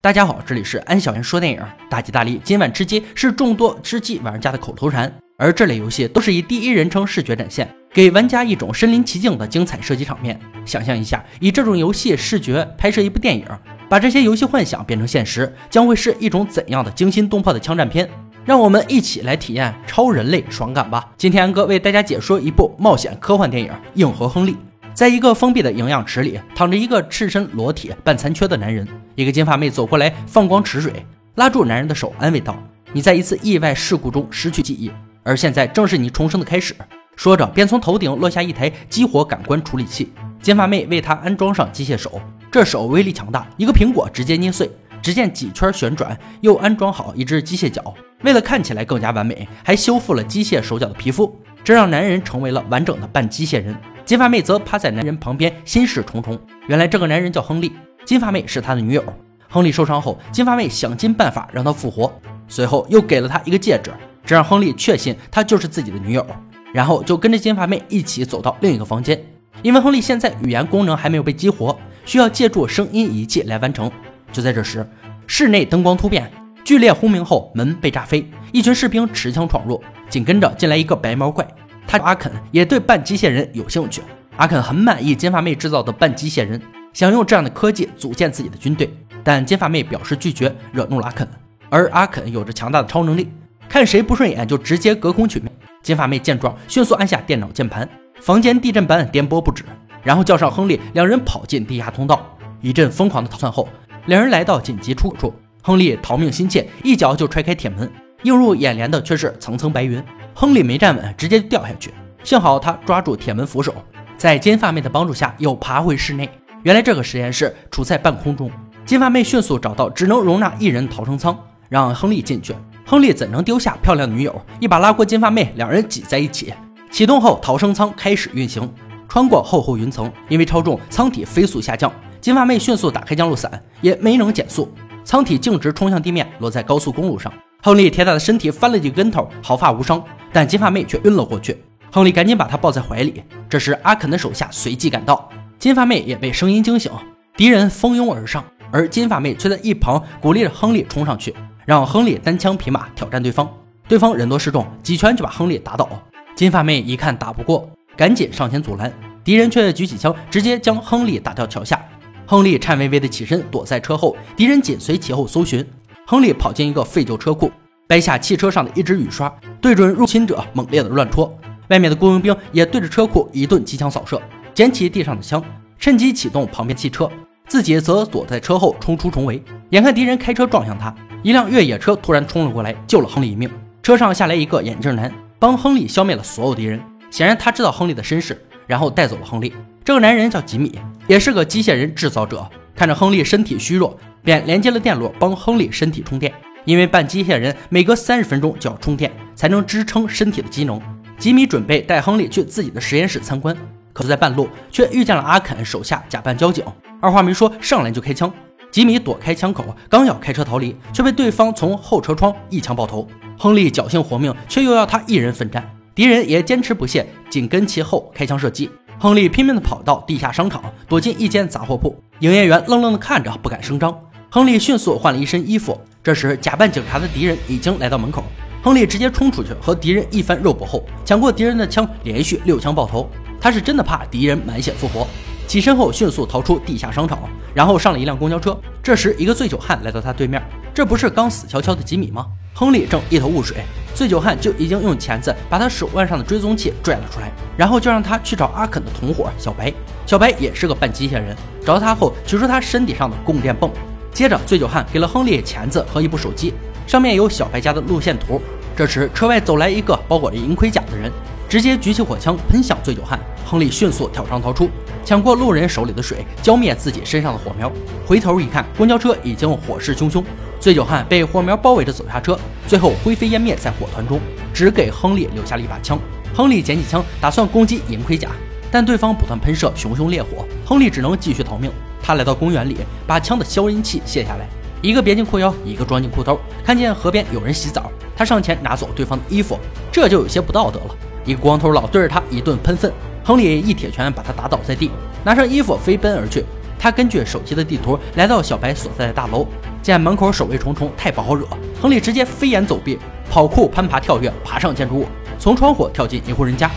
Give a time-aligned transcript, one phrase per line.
[0.00, 10.38] 大家好，这里是安小言说电影，大吉大利，今晚吃鸡是众多吃鸡玩家的口头禅，而这类游戏都是以第一人称视觉展现，给玩家一种身临其境的精彩射击场面。
[10.64, 13.44] 想象一下，以这种游戏视觉拍摄一部电影，
[13.88, 18.08] 把这些游戏幻想变成现实，将会是一种怎样的惊心动魄的枪战片？
[18.44, 21.10] 让我们一起来体验超人类爽感吧！
[21.18, 24.52] 今天安哥为大家解说一部冒险科幻电影《硬核亨利》。
[24.98, 28.84] 在一个封闭的营养池里，躺着一个赤身裸体、半残缺的男人。
[29.14, 31.06] 一个金发妹走过来，放光池水，
[31.36, 32.60] 拉住男人的手，安慰道
[32.92, 34.90] ：“你在一次意外事故中失去记忆，
[35.22, 36.74] 而现在正是你重生的开始。”
[37.14, 40.12] 说着，便从头顶落下一台激活感官处理器。
[40.42, 42.20] 金发妹为他安装上机械手，
[42.50, 44.68] 这手威力强大，一个苹果直接捏碎。
[45.00, 47.94] 只见几圈旋转，又安装好一只机械脚。
[48.24, 53.76] 为了看起来更加完美，还修复了机械手脚的皮肤，这让男人成为了完整的半机械人。
[54.08, 56.40] 金发妹则趴在男人旁边，心事重重。
[56.66, 57.70] 原来这个男人叫亨利，
[58.06, 59.04] 金发妹是他的女友。
[59.50, 62.10] 亨利受伤后，金发妹想尽办法让他复活，
[62.48, 63.92] 随后又给了他一个戒指，
[64.24, 66.26] 这让亨利确信她就是自己的女友。
[66.72, 69.22] 然后就跟着金发妹一起走到另一个房间，
[69.60, 73.92] 因为亨利现在语言功能还没有被激活，需要借助声音仪器来完成。
[74.32, 74.88] 就在这时，
[75.26, 76.32] 室内灯光突变，
[76.64, 81.46] 剧烈轰鸣后门被炸飞，一群士兵持枪闯入，紧跟着进来一个白毛怪。
[81.88, 84.02] 他阿肯也对半机械人有兴趣。
[84.36, 86.60] 阿肯很满意金发妹制造的半机械人，
[86.92, 88.92] 想用这样的科技组建自己的军队，
[89.24, 91.26] 但金发妹表示拒绝，惹怒了阿肯。
[91.70, 93.32] 而阿肯有着强大的超能力，
[93.70, 95.50] 看谁不顺眼就直接隔空取命。
[95.82, 97.88] 金发妹见状，迅速按下电脑键盘，
[98.20, 99.64] 房间地震般颠簸不止，
[100.02, 103.66] 然后叫上亨利，两人跑进地下通道，一阵疯狂的逃窜后，
[104.06, 105.34] 两人来到紧急出口处。
[105.62, 107.90] 亨利逃命心切，一脚就踹开铁门，
[108.22, 110.02] 映入眼帘的却是层层白云。
[110.40, 111.92] 亨利没站稳，直接就掉下去。
[112.22, 113.74] 幸好他抓住铁门扶手，
[114.16, 116.30] 在金发妹的帮助下又爬回室内。
[116.62, 118.48] 原来这个实验室处在半空中。
[118.86, 121.36] 金发妹迅速找到只能容纳一人逃生舱，
[121.68, 122.54] 让亨利进去。
[122.86, 124.40] 亨利怎能丢下漂亮的女友？
[124.60, 126.54] 一把拉过金发妹，两人挤在一起。
[126.88, 128.72] 启动后，逃生舱开始运行，
[129.08, 130.08] 穿过厚厚云层。
[130.28, 131.92] 因为超重，舱体飞速下降。
[132.20, 134.72] 金发妹迅速打开降落伞，也没能减速，
[135.02, 137.32] 舱体径直冲向地面，落在高速公路上。
[137.60, 140.02] 亨利铁打的身体翻了几个跟头，毫发无伤。
[140.32, 141.60] 但金发妹却晕了过去，
[141.90, 143.22] 亨利赶紧把她抱在怀里。
[143.48, 146.92] 这时，阿肯的手下随即赶到，金发妹也被声音惊醒。
[147.36, 151.34] 敌人蜂拥而上，而金发妹却在一旁鼓励着亨利冲上去，
[151.66, 153.48] 让亨利单枪匹马挑战对方。
[153.88, 155.88] 对方人多势众，几拳就把亨利打倒。
[156.36, 158.92] 金发妹一看打不过，赶紧上前阻拦，
[159.24, 161.82] 敌人却举起枪直接将亨利打到桥下。
[162.26, 165.66] 亨利颤巍巍地起身躲在车后，敌人紧随其后搜寻。
[166.10, 167.52] 亨利跑进一个废旧车库。
[167.86, 169.30] 掰下汽车上的一支雨刷，
[169.60, 171.30] 对准入侵者猛烈的乱戳。
[171.68, 174.18] 外面的雇佣兵也对着车库一顿机枪扫射，
[174.54, 175.44] 捡起地上的枪，
[175.78, 177.10] 趁机启动旁边汽车，
[177.46, 179.42] 自己则躲在车后冲出重围。
[179.68, 183.50] 眼看敌人开车撞向他，一辆越野车突然冲了过来，救了亨利一命。
[183.82, 186.80] 车上下来一个眼镜男，帮亨利消灭了所有敌人。
[187.10, 189.52] 显然他知道亨利的身世，然后带走了亨利。
[189.84, 192.48] 这个男人叫吉米，也是个机械人制造者。
[192.74, 196.32] 看着亨利身体虚弱，便连接了电路，帮亨利身体充电。
[196.64, 200.80] 因为半机械人每隔三十分钟就要充电，才能支撑身体的机能。
[201.18, 203.56] 吉米准备带亨利去自己的实验室参观，
[203.92, 206.62] 可是在半路却遇见了阿肯手下假扮交警，
[207.00, 208.30] 二话没说上来就开枪。
[208.70, 213.08] 吉米躲开枪口，刚要开车逃离，却被对方从后车窗一枪爆头。
[213.38, 218.68] 亨利侥幸活命，却又要他一人奋战，敌人也坚持不懈，紧跟其后开枪射击。
[218.98, 223.98] 亨利拼命地跑到地下商场，躲进一间杂货铺，营业员愣愣地看着，不敢声张。
[224.30, 225.80] 亨利迅速换了一身衣服。
[226.04, 228.22] 这时，假扮警察的敌人已经来到门口。
[228.62, 233.08] 亨利直接冲出去，和敌人一番肉搏后，抢过敌人的枪，连续六枪爆头。
[233.40, 235.06] 他是真的怕敌人满血复活。
[235.46, 237.18] 起身后，迅速逃出地下商场，
[237.54, 238.54] 然后上了一辆公交车。
[238.82, 240.42] 这时，一个醉酒汉来到他对面，
[240.74, 242.26] 这不是刚死翘翘的吉米吗？
[242.52, 249.72] 亨利正一头雾水，醉酒汉就已经用钳子把他手腕上的追踪器拽了出来，然后就让他去找阿肯的同伙小白。
[250.04, 251.34] 小白也是个半机械人，
[251.64, 253.70] 找到他后，取出他身体上的供电泵。
[254.12, 256.52] 接着，醉酒汉给了亨利钳子和一部手机，
[256.86, 258.40] 上面有小白家的路线图。
[258.76, 261.10] 这时，车外走来一个包裹着银盔甲的人，
[261.48, 263.18] 直接举起火枪喷向醉酒汉。
[263.44, 264.68] 亨利迅速跳窗逃出，
[265.04, 267.72] 抢过路人手里的水，浇灭自己身上的火苗。
[268.06, 270.22] 回头一看，公交车已经火势汹汹，
[270.60, 274.20] 醉酒汉被火苗包围着走下车，最后灰飞烟灭在火团中，
[274.52, 275.98] 只给亨利留下了一把枪。
[276.34, 278.28] 亨利捡起枪，打算攻击银盔甲，
[278.70, 281.70] 但对方不断喷射熊熊烈火，亨利只能继续逃命。
[282.02, 284.48] 他来到公园里，把枪的消音器卸下来，
[284.80, 286.38] 一个别进裤腰，一个装进裤兜。
[286.64, 289.58] 看见河边有人洗澡，他上前拿走对方的衣服，
[289.92, 290.94] 这就有些不道德了。
[291.24, 292.92] 一个光头佬对着他一顿喷粪，
[293.22, 294.90] 亨利一铁拳把他打倒在地，
[295.24, 296.44] 拿上衣服飞奔而去。
[296.78, 299.46] 他根据手机的地图来到小白所在的大楼，
[299.82, 301.44] 见门口守卫重重，太不好惹。
[301.82, 302.98] 亨利直接飞檐走壁，
[303.28, 305.06] 跑酷攀爬跳跃，爬上建筑物，
[305.38, 306.70] 从窗户跳进一户人家。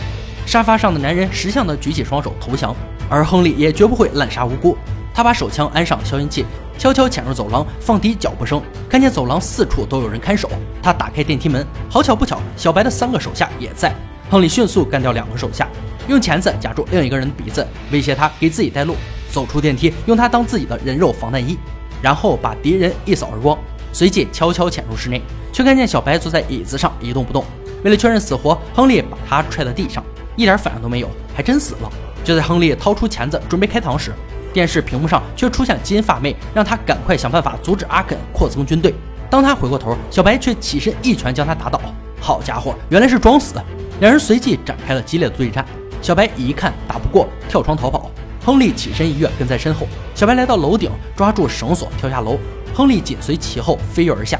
[0.44, 2.74] 沙发上的男人识相的举起双手投降，
[3.08, 4.76] 而亨利也绝不会滥杀无辜。
[5.14, 6.44] 他把手枪安上消音器，
[6.78, 10.50] 悄悄潜入走廊，放低脚步声，看见走廊四处都有人看守。
[10.82, 13.94] 他打开电梯门，好巧不巧，小白的三个手下也在。
[14.30, 15.68] 亨利迅速干掉两个手下，
[16.08, 18.96] 用钳子夹住另一个人的鼻子，威胁他给自己带路。
[19.30, 21.56] 走出电梯，用它当自己的人肉防弹衣，
[22.02, 23.58] 然后把敌人一扫而光。
[23.90, 25.22] 随即悄悄潜入室内，
[25.52, 27.44] 却看见小白坐在椅子上一动不动。
[27.82, 30.04] 为了确认死活，亨利把他踹在地上，
[30.36, 31.90] 一点反应都没有，还真死了。
[32.22, 34.12] 就在亨利掏出钳子准备开膛时，
[34.52, 38.94] 电视屏幕上却出现金发妹，让他赶快想办法阻止阿肯扩增军队。
[39.30, 41.80] 当他回过头，小白却起身一拳将他打倒。
[42.20, 43.54] 好家伙，原来是装死！
[44.00, 45.64] 两人随即展开了激烈的对战。
[46.00, 48.10] 小白一看打不过，跳窗逃跑。
[48.44, 49.86] 亨利起身一跃，跟在身后。
[50.14, 52.38] 小白来到楼顶，抓住绳索跳下楼，
[52.74, 54.38] 亨利紧随其后飞跃而下。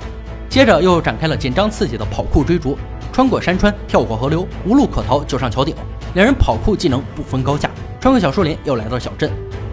[0.49, 2.77] 接着又展开了紧张刺激的跑酷追逐，
[3.13, 5.75] 穿过山川，跳过河流，无路可逃，就上桥顶。
[6.15, 7.71] 两人跑酷技能不分高下，
[8.01, 9.31] 穿过小树林，又来到小镇。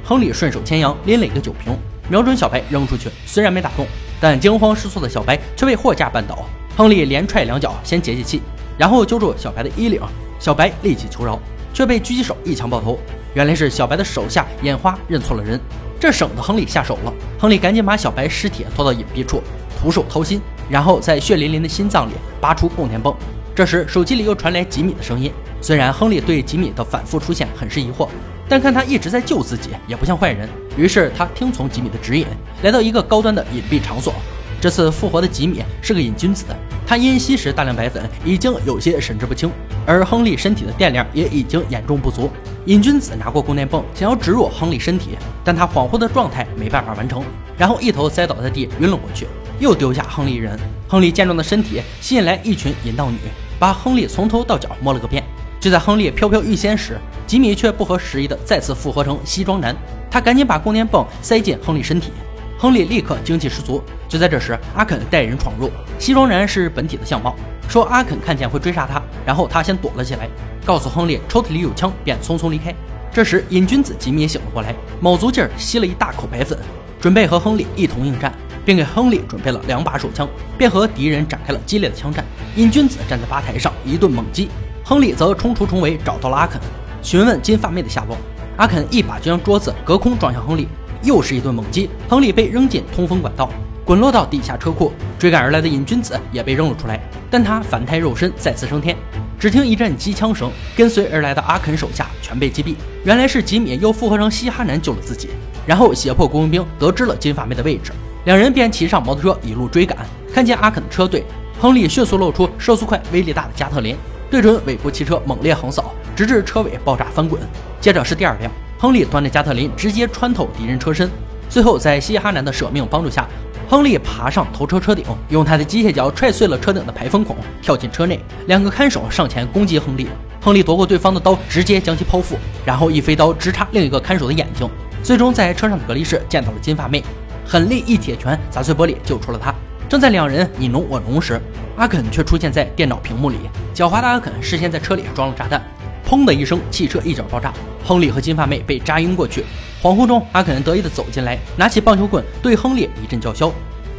[0.10, 1.72] 亨利顺手牵羊，拎了一个酒瓶，
[2.10, 3.86] 瞄准小白扔出去，虽然没打中，
[4.20, 6.44] 但惊慌失措的小白却被货架绊倒。
[6.76, 8.42] 亨利连踹两脚，先解解气，
[8.76, 10.02] 然后揪住小白的衣领，
[10.40, 11.38] 小白立即求饶，
[11.76, 12.98] 却被狙击手一枪爆头。
[13.36, 15.60] 原来是小白的手下眼花认错了人，
[16.00, 17.14] 这省得亨利下手了。
[17.38, 19.44] 亨利赶紧把小白尸体拖到隐蔽处，
[19.80, 20.42] 徒手掏心，
[20.72, 23.16] 然后在血淋淋的心脏里拔出供电泵。
[23.54, 25.32] 这时手机里又传来吉米的声音。
[25.62, 28.08] 虽然亨利对吉米的反复出现很是疑惑，
[28.50, 30.50] 但看他一直在救自己，也不像坏人。
[30.76, 32.26] 于是他听从吉米的指引，
[32.64, 34.14] 来到一个高端的隐蔽场所。
[34.60, 36.44] 这次复活的吉米是个瘾君子，
[36.86, 39.50] 他因吸食大量白粉，已经有些神志不清，
[39.86, 42.30] 而亨利身体的电量也已经严重不足。
[42.66, 45.12] 瘾君子拿过供电泵，想要植入亨利身体，
[45.46, 47.24] 但他恍惚的状态没办法完成，
[47.58, 49.28] 然后一头栽倒在地，晕了过去，
[49.60, 50.60] 又丢下亨利一人。
[50.90, 53.18] 亨利健壮的身体吸引来一群淫荡女，
[53.60, 55.19] 把亨利从头到脚摸了个遍。
[55.60, 56.98] 就在亨利飘飘欲仙时，
[57.28, 59.76] 吉米却不合时宜的再次复活成西装男，
[60.10, 62.12] 他赶紧把供电泵塞进亨利身体。
[62.58, 63.84] 亨利立刻精气十足。
[64.08, 65.70] 就在这时，阿肯带人闯入。
[65.98, 67.36] 西装男是本体的相貌，
[67.68, 70.28] 说阿肯看见会追杀他，然后他先躲了起来，
[70.66, 72.74] 告诉亨利抽屉里有枪，便匆匆离开。
[73.14, 76.58] 这时，瘾君子吉米醒了过来，卯足劲儿吸了一大口白粉，
[77.00, 78.34] 准备和亨利一同应战，
[78.66, 80.28] 并给亨利准备了两把手枪，
[80.58, 82.26] 便和敌人展开了激烈的枪战。
[82.56, 84.50] 瘾君子站在吧台上一顿猛击，
[84.90, 86.60] 亨利则冲出重围，找到了阿肯，
[87.04, 88.18] 询问金发妹的下落。
[88.58, 90.68] 阿肯一把就将桌子隔空撞向亨利。
[91.04, 93.52] 又是一顿猛击，亨利被扔进通风管道，
[93.86, 94.92] 滚落到地下车库。
[95.20, 97.00] 追赶而来的瘾君子也被扔了出来，
[97.30, 98.98] 但他反胎肉身再次升天。
[99.38, 102.74] 只听一阵机枪声，跟随而来的阿肯手下全被击毙。
[103.04, 105.30] 原来是吉米又复合成嘻哈男救了自己，
[105.68, 107.92] 然后胁迫雇佣兵得知了金发妹的位置，
[108.26, 110.00] 两人便骑上摩托车一路追赶。
[110.34, 111.24] 看见阿肯的车队，
[111.62, 113.96] 亨利迅速露出射速快、威力大的加特林，
[114.30, 117.42] 对准尾部汽车猛烈横扫，直至车尾爆炸翻滚。
[117.82, 118.52] 接着是第二辆。
[118.82, 121.12] 亨利端着加特林直接穿透敌人车身，
[121.50, 123.28] 最后在嘻哈男的舍命帮助下，
[123.68, 128.18] 亨利爬上头车车顶，用他的机械脚踹碎了车顶的排风孔，跳进车内。
[128.48, 130.08] 两个看守上前攻击亨利，
[130.42, 134.66] 亨利夺过对方的刀，直接将其剖腹，然后一飞刀直插另一个看守的眼睛。
[135.04, 137.04] 最终在车上的隔离室见到了金发妹，
[137.46, 139.54] 狠力一铁拳砸碎玻璃，救出了他。
[139.90, 141.42] 正在两人你侬我侬时，
[141.76, 143.38] 阿肯却出现在电脑屏幕里。
[143.74, 145.60] 狡猾的阿肯事先在车里装了炸弹。
[146.08, 147.52] 砰的一声，汽车一脚爆炸，
[147.84, 149.44] 亨利和金发妹被扎晕过去。
[149.82, 153.52] 恍惚中，阿肯得意地走进来，拿起棒球棍对亨利一阵叫嚣，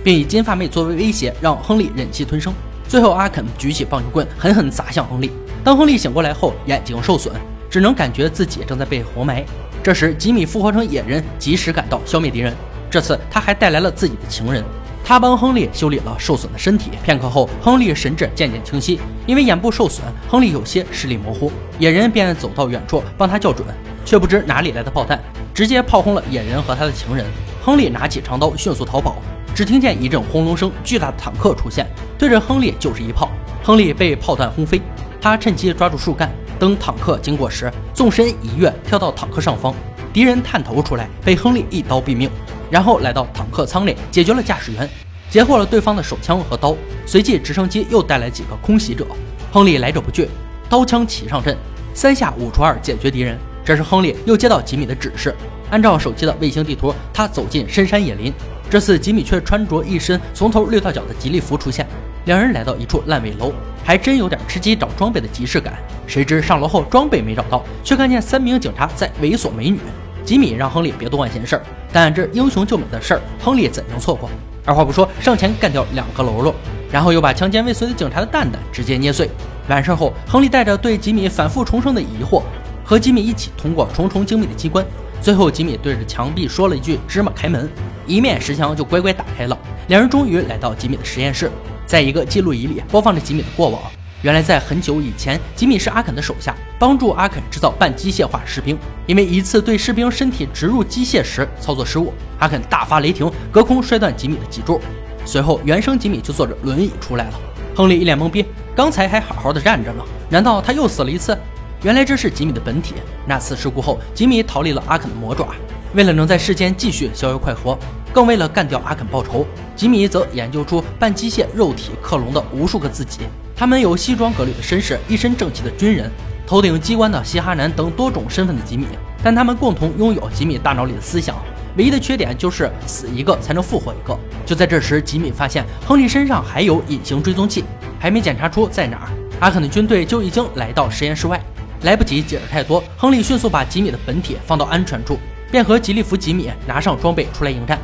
[0.04, 2.54] 并以金发妹作为威胁，让亨利忍气吞声。
[2.86, 5.32] 最后，阿肯举起棒球棍，狠狠砸向亨利。
[5.64, 7.34] 当亨利醒过来后，眼睛受损，
[7.68, 9.44] 只能感觉自己正在被活埋。
[9.82, 12.54] 这时，吉米复活成野人，及时赶到，消灭敌人。
[12.88, 14.64] 这次，他还带来了自己的情人。
[15.10, 16.92] 他帮亨利修理了受损的身体。
[17.02, 19.00] 片刻后，亨利神志渐渐清晰。
[19.26, 21.50] 因为眼部受损，亨利有些视力模糊。
[21.80, 23.66] 野人便走到远处帮他校准，
[24.04, 25.20] 却不知哪里来的炮弹，
[25.52, 27.26] 直接炮轰了野人和他的情人。
[27.60, 29.16] 亨利拿起长刀迅速逃跑，
[29.52, 31.84] 只听见一阵轰隆声，巨大的坦克出现，
[32.16, 33.28] 对着亨利就是一炮。
[33.64, 34.80] 亨利被炮弹轰飞，
[35.20, 39.74] 他趁机抓住树干，等坦克经过时，纵身一跃跳到坦克上方。
[40.12, 42.30] 敌人探头出来，被亨利一刀毙命。
[42.70, 44.88] 然后来到坦克舱内，解决了驾驶员，
[45.28, 46.76] 截获了对方的手枪和刀。
[47.04, 49.04] 随即直升机又带来几个空袭者，
[49.50, 50.28] 亨利来者不拒，
[50.68, 51.56] 刀枪齐上阵，
[51.92, 53.36] 三下五除二解决敌人。
[53.64, 55.34] 这时亨利又接到吉米的指示，
[55.70, 58.32] 按照手机的卫星地图，他走进深山野林。
[58.70, 61.84] 这次吉米却穿着一身从头绿到脚的吉利服出现。
[62.26, 63.52] 两人来到一处烂尾楼，
[63.84, 65.74] 还真有点吃鸡找装备的即视感。
[66.06, 69.80] 谁知上楼后装备没找到，却看见三名警察在猥琐美女。
[70.24, 71.62] 吉米让亨利别多管闲事儿，
[71.92, 74.30] 但这英雄救美的事儿，亨利怎能错过？
[74.64, 76.54] 二话不说，上前干掉两个喽啰，
[76.92, 79.28] 然后又把强奸未遂的警察的蛋蛋直接捏碎。
[79.68, 82.42] 完事后，亨利带着对吉米反复重生的疑惑，
[82.84, 84.84] 和吉米一起通过重重精密的机关。
[85.20, 87.68] 最后，吉米对着墙壁说了一句“芝麻开门”，
[88.06, 89.58] 一面石墙就乖乖打开了。
[89.88, 91.50] 两人终于来到吉米的实验室，
[91.86, 93.80] 在一个记录仪里播放着吉米的过往。
[94.22, 98.78] 原来，在很久以前，吉米是阿肯的手下，帮助阿肯制造半机械化士兵。
[99.06, 104.78] 因为一次对士兵身体植入机械时操作失误，阿肯大发雷霆，隔空摔断吉米的脊柱。
[105.24, 107.40] 随后，原生吉米就坐着轮椅出来了。
[107.74, 108.44] 亨利一脸懵逼，
[108.76, 111.34] 刚才还好好的站着呢，难道他又死了一次？
[111.82, 112.96] 原来这是吉米的本体。
[113.26, 115.48] 那次事故后，吉米逃离了阿肯的魔爪，
[115.94, 117.78] 为了能在世间继续逍遥快活，
[118.12, 123.20] 更为了干掉阿肯报仇，吉米则研究出半机械肉体克隆的无数个自己。
[123.60, 126.10] 他们有西装革履的绅士，一身正气的军人，
[126.46, 128.86] 头顶机关的嘻哈男等多种身份的吉米，
[129.22, 131.36] 但他们共同拥有吉米大脑里的思想，
[131.76, 134.18] 唯一的缺点就是死一个才能复活一个。
[134.46, 137.62] 就在这时，吉米发现亨利身上还有隐形追踪器，
[137.98, 139.08] 还没检查出在哪儿，
[139.40, 141.38] 阿肯的军队就已经来到实验室外，
[141.82, 145.18] 来不及解释太多，亨利迅速把吉米的本体放到安全处，
[145.50, 147.78] 便和吉利弗吉米拿上装备出来迎战。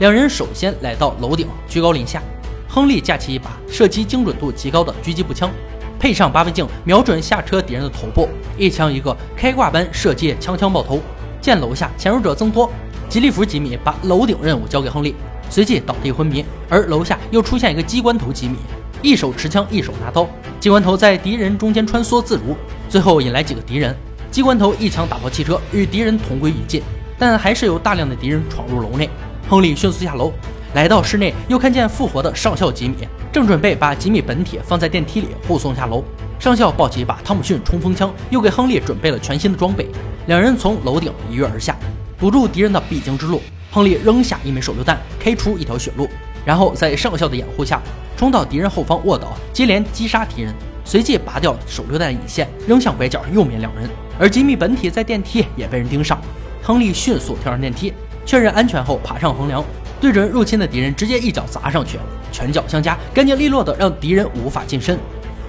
[0.00, 2.20] 两人首先来到楼顶，居高临下。
[2.72, 5.50] 亨利架起一把射击精准度极高的狙击步枪，
[5.98, 11.00] 配上八分镜，瞄准下车敌人的头部，一枪一个开挂般射击，枪枪爆头。
[11.40, 12.70] 见楼下潜入者增多，
[13.08, 15.16] 吉利弗吉米把楼顶任务交给亨利，
[15.48, 16.44] 随即倒地昏迷。
[16.68, 18.54] 而楼下又出现一个机关头吉米，
[19.02, 20.28] 一手持枪，一手拿刀。
[20.60, 22.54] 机关头在敌人中间穿梭自如，
[22.88, 23.92] 最后引来几个敌人。
[24.30, 26.80] 机关头一枪打爆汽车，与敌人同归于尽。
[27.18, 29.10] 但还是有大量的敌人闯入楼内，
[29.48, 30.32] 亨利迅速下楼。
[30.72, 32.94] 来到室内，又看见复活的上校吉米，
[33.32, 36.04] 正准备把吉米本体放在电梯里护送下楼。
[36.38, 39.88] 上校抱起一把汤姆逊冲锋枪，又给亨利准备了全新的装备。
[40.26, 41.76] 两人从楼顶一跃而下，
[42.20, 43.42] 堵住敌人的必经之路。
[43.72, 46.08] 亨利扔下一枚手榴弹，开出一条血路，
[46.44, 47.82] 然后在上校的掩护下，
[48.16, 50.54] 冲到敌人后方卧倒，接连击杀敌人。
[50.84, 53.90] 随即拔掉手榴弹引线，扔向拐角，又灭两人。
[54.20, 56.20] 而吉米本体在电梯也被人盯上，
[56.62, 57.92] 亨利迅速跳上电梯，
[58.24, 59.64] 确认安全后爬上横梁。
[60.00, 61.98] 对准入侵的敌人，直接一脚砸上去，
[62.32, 64.98] 拳脚相加，干净利落的让敌人无法近身。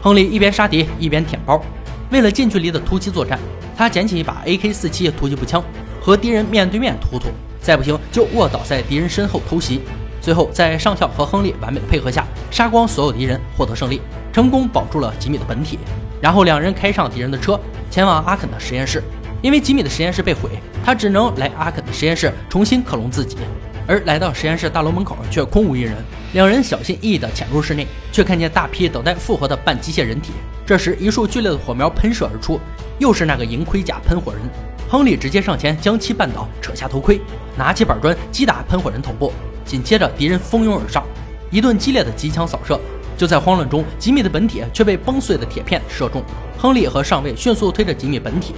[0.02, 1.64] 亨利一边杀敌一边舔包，
[2.10, 3.40] 为了近距离的突击作战，
[3.78, 5.64] 他捡起一把 AK-47 突击步枪，
[6.02, 7.30] 和敌人面对面突突，
[7.62, 9.82] 再不行就卧倒在敌人身后偷袭。
[10.20, 14.02] 最后在上校和亨利完美的配合下，杀光所有敌人，获得胜利，
[14.34, 15.80] 成功保住了吉米的本体。
[16.22, 19.02] 然后两人开上敌人的车，前往阿肯的实验室。
[19.42, 20.50] 因为吉米的实验室被毁，
[20.86, 23.38] 他只能来阿肯的实验室重新克隆自己。
[23.92, 25.94] 而来到实验室大楼门口，却空无一人。
[26.32, 30.32] 两人小心翼翼地潜入室内，却看见大批等待复活的半机械人体。
[30.66, 32.58] 这时，一束剧烈的火苗喷射而出，
[33.00, 34.42] 又是那个银盔甲喷火人。
[34.88, 37.20] 亨利直接上前将其绊倒，扯下头盔，
[37.58, 39.34] 拿起板砖击打喷火人头部。
[39.66, 41.04] 紧接着，敌人蜂拥而上，
[41.50, 42.80] 一顿激烈的机枪扫射。
[43.18, 46.24] 就在慌乱中，吉米的本体却被崩碎的铁片射中。
[46.58, 48.54] 亨利和上尉迅速推着吉米本体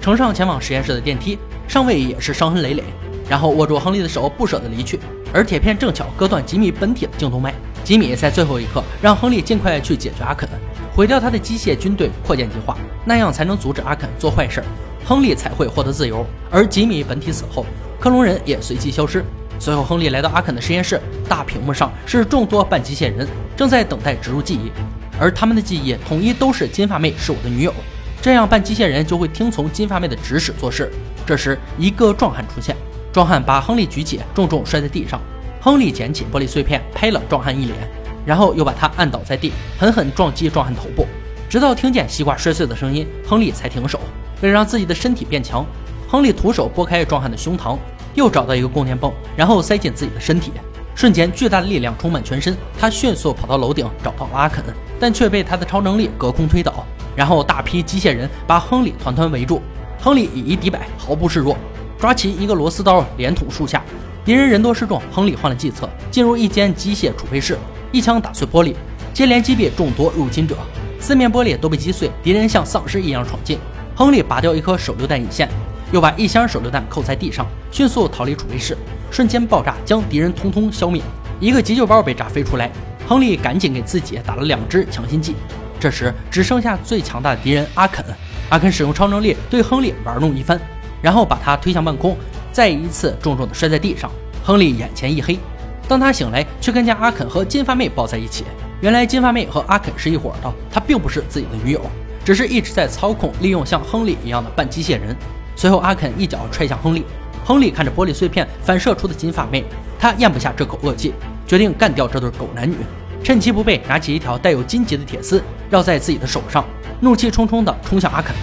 [0.00, 2.82] 乘上前往实验室的电梯，上尉也是伤痕累累。
[3.28, 4.98] 然后握住亨利的手，不舍得离去，
[5.32, 7.54] 而铁片正巧割断吉米本体的颈动脉。
[7.84, 10.48] 吉米在最后一刻让亨利尽快去解决阿肯，
[10.94, 14.62] 毁掉他的机械军队扩建计划，那样才能阻止阿肯做坏事，
[15.04, 16.26] 亨利才会获得自由。
[16.50, 17.64] 而吉米本体死后，
[17.98, 19.24] 克隆人也随即消失。
[19.58, 24.70] 随后，亨利来到阿肯的实验室，大屏幕上是众多半机械人正在等待植入记忆，
[25.18, 27.74] 而他们的记忆统一都是金发妹是我的女友，
[28.20, 30.92] 这样半机械人就会听从金发妹的指使做事。
[31.26, 32.76] 这时，一个壮汉出现。
[33.18, 35.20] 壮汉把亨利举起，重重摔在地上。
[35.60, 37.76] 亨利捡起玻璃碎片，拍了壮汉一脸，
[38.24, 41.04] 然后又把他按倒在地，狠狠撞击壮汉头部，
[41.48, 43.98] 直到听见西瓜摔碎的声音，亨利才停手。
[44.40, 45.66] 为了让自己的身体变强，
[46.08, 47.76] 亨利徒手拨开壮汉的胸膛，
[48.14, 50.52] 又找到一个供电泵，然后塞进自己的身体。
[50.94, 52.56] 瞬间，巨大的力量充满全身。
[52.78, 54.62] 他迅速跑到楼顶，找到了阿肯，
[55.00, 56.86] 但却被他的超能力隔空推倒。
[57.16, 59.60] 然后，大批机械人把亨利团团围住，
[60.00, 61.56] 亨利以一敌百，毫不示弱。
[61.98, 63.82] 抓起一个螺丝刀，连捅数下，
[64.24, 65.02] 敌人人多势众。
[65.10, 67.58] 亨利换了计策，进入一间机械储备室，
[67.90, 68.74] 一枪打碎玻璃，
[69.12, 70.56] 接连击毙众多入侵者，
[71.00, 72.08] 四面玻璃都被击碎。
[72.22, 73.58] 敌人像丧尸一样闯进，
[73.96, 75.48] 亨利拔掉一颗手榴弹引线，
[75.90, 78.78] 又把一箱手榴弹扣在地上，迅速逃离储备室，
[79.10, 81.02] 瞬间爆炸，将敌人通通消灭。
[81.40, 82.70] 一个急救包被炸飞出来，
[83.08, 85.34] 亨利赶紧给自己打了两支强心剂。
[85.80, 88.04] 这时只剩下最强大的敌人阿肯，
[88.50, 90.60] 阿肯使用超能力对亨利玩弄一番。
[91.02, 92.16] 然后把他推向半空，
[92.52, 94.10] 再一次重重的摔在地上。
[94.42, 95.38] 亨利眼前一黑，
[95.86, 98.44] 当他醒来，却看见阿肯和金发妹抱在一起。
[98.80, 101.80] 原来金发妹和阿肯是一伙的，她并不是自己的女友，
[102.24, 105.14] 只是一直在操控、利用像亨利一样的半机械人。
[105.56, 107.04] 随后，阿肯一脚踹向亨利，
[107.44, 109.64] 亨利看着玻璃碎片反射出的金发妹，
[109.98, 111.12] 他咽不下这口恶气，
[111.46, 112.76] 决定干掉这对狗男女。
[113.24, 116.64] 趁其不备，拿起一条带有荆棘的铁丝绕在自己的手上，
[117.00, 118.34] 怒气冲冲地冲向阿肯，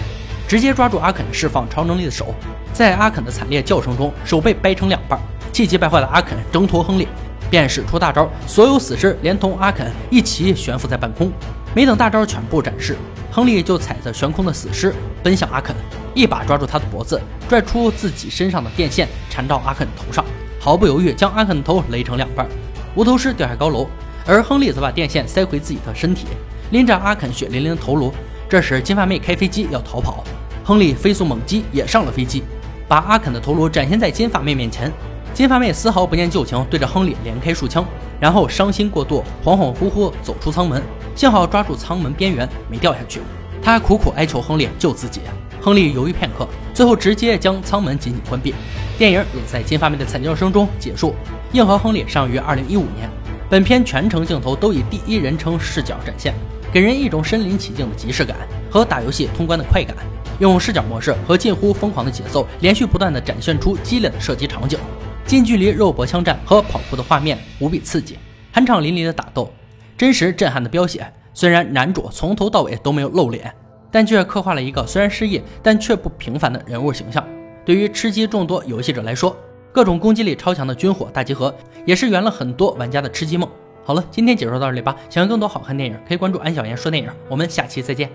[0.48, 2.34] 直接抓住阿肯释放超能力的手。
[2.72, 5.18] 在阿肯的惨烈叫声中，手被掰成两半。
[5.52, 7.08] 气急败坏的阿肯挣脱亨利，
[7.48, 11.32] 便使出大招，所有死尸连同阿肯一起悬浮在半空。
[11.74, 12.96] 没等大招全部展示，
[13.30, 15.74] 亨利就踩着悬空的死尸奔向阿肯。
[16.14, 20.24] 一把抓住他的脖子，拽出自己身上的电线，缠到阿肯头上，
[20.60, 22.46] 毫不犹豫将阿肯的头勒成两半，
[22.94, 23.88] 无头尸掉下高楼。
[24.26, 26.26] 而亨利则把电线塞回自己的身体，
[26.70, 28.12] 拎着阿肯血淋淋的头颅。
[28.48, 30.24] 这时，金发妹开飞机要逃跑，
[30.66, 32.42] 亨利飞速猛击也上了飞机，
[32.88, 34.92] 把阿肯的头颅展现在金发妹面前。
[35.32, 37.86] 金发妹丝毫不念旧情，对着亨利连开数枪，
[38.18, 40.82] 然后伤心过度，恍恍惚惚走出舱门，
[41.14, 43.20] 幸好抓住舱门边缘没掉下去。
[43.62, 45.20] 他苦苦哀求亨利救自己。
[45.60, 48.52] 亨利犹豫片刻，最后直接将舱门紧紧关闭。
[48.98, 51.10] 电影也在金发妹的惨叫声中结束。
[51.52, 53.08] 《硬核亨利》上于二零一五年，
[53.48, 56.34] 本片全程镜头都以第一人称视角展现，
[56.72, 58.36] 给人一种身临其境的即视感
[58.70, 59.96] 和打游戏通关的快感。
[60.38, 64.78] 用视角模式和近乎疯狂的节奏，连续不断的展现出激烈的射击场景，
[65.24, 68.18] 近距离肉搏枪战和跑酷的画面无比刺激，
[68.52, 69.50] 酣畅淋漓的打斗，
[69.96, 71.10] 真实震撼的飙血。
[71.32, 73.52] 虽然男主从头到尾都没有露脸。
[73.88, 77.26] 但却刻画了一个虽然失忆但却不平凡的人物形象。
[77.64, 79.34] 对于吃鸡众多游戏者来说，
[79.72, 81.54] 各种攻击力超强的军火大集合
[81.86, 83.48] 也是圆了很多玩家的吃鸡梦。
[83.86, 84.96] 好了，今天解说到这里吧。
[85.08, 87.08] 想要更多好看电影，可以关注安小言说电影。
[87.28, 88.10] 我们下期再见。